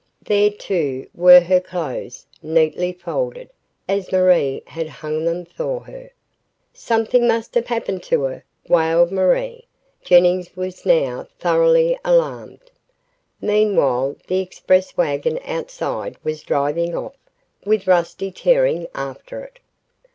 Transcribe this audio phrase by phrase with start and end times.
[0.23, 3.51] There, too, were her clothes, neatly folded,
[3.87, 6.09] as Marie had hung them for her.
[6.73, 9.67] "Something must have happened to her!" wailed Marie.
[10.01, 12.71] Jennings was now thoroughly alarmed.
[13.41, 17.17] Meanwhile the express wagon outside was driving off,
[17.63, 19.59] with Rusty tearing after it.